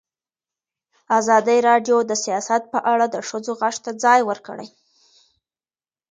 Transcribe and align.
ازادي 1.19 1.57
راډیو 1.69 1.97
د 2.05 2.11
سیاست 2.23 2.61
په 2.73 2.79
اړه 2.93 3.05
د 3.09 3.15
ښځو 3.27 3.51
غږ 3.61 3.75
ته 3.85 3.91
ځای 4.03 4.19
ورکړی. 4.29 4.67